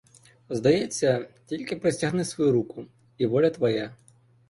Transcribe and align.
Здається, 0.49 1.27
тільки 1.45 1.75
простягни 1.75 2.25
свою 2.25 2.51
руку 2.51 2.85
і 3.17 3.25
воля 3.25 3.49
твоя. 3.49 3.93